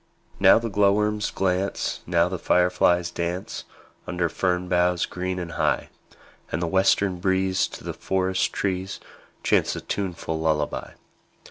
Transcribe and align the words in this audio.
Now 0.39 0.57
the 0.57 0.67
glowworms 0.67 1.29
glance, 1.29 1.99
Now 2.07 2.27
the 2.27 2.39
fireflies 2.39 3.11
dance, 3.11 3.65
Under 4.07 4.29
fern 4.29 4.67
boughs 4.67 5.05
green 5.05 5.37
and 5.37 5.51
high; 5.51 5.89
And 6.51 6.59
the 6.59 6.65
western 6.65 7.19
breeze 7.19 7.67
To 7.67 7.83
the 7.83 7.93
forest 7.93 8.51
trees 8.51 8.99
Chants 9.43 9.75
a 9.75 9.81
tuneful 9.81 10.39
lullaby. 10.39 10.93